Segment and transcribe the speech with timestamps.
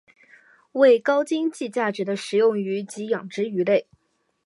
[0.71, 3.85] 为高经济价值的食用鱼及养殖鱼类。